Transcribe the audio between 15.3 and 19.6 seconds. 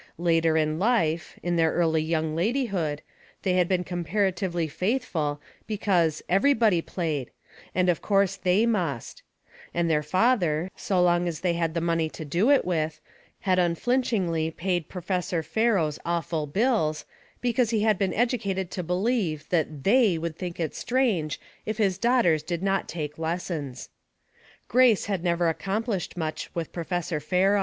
Fero's awful bills, because he had been educated to believe